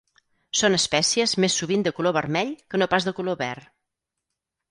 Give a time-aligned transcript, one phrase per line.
[0.59, 3.71] Són espècies més sovint de color vermell que no pas de color verd.